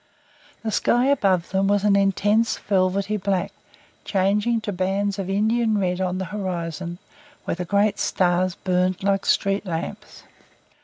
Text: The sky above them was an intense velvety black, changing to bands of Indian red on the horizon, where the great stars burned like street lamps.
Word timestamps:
The 0.63 0.71
sky 0.71 1.05
above 1.09 1.51
them 1.51 1.67
was 1.67 1.83
an 1.83 1.95
intense 1.95 2.57
velvety 2.57 3.17
black, 3.17 3.51
changing 4.03 4.59
to 4.61 4.71
bands 4.71 5.19
of 5.19 5.29
Indian 5.29 5.77
red 5.77 6.01
on 6.01 6.17
the 6.17 6.25
horizon, 6.33 6.97
where 7.45 7.53
the 7.53 7.65
great 7.65 7.99
stars 7.99 8.55
burned 8.55 9.03
like 9.03 9.27
street 9.27 9.63
lamps. 9.63 10.23